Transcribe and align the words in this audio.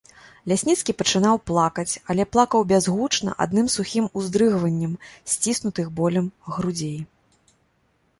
Лясніцкі 0.51 0.93
пачынаў 0.99 1.35
плакаць, 1.49 1.93
але 2.13 2.23
плакаў 2.35 2.63
бязгучна, 2.71 3.35
адным 3.45 3.67
сухім 3.75 4.07
уздрыгваннем 4.21 4.97
сціснутых 5.35 5.93
болем 6.01 6.25
грудзей. 6.57 6.97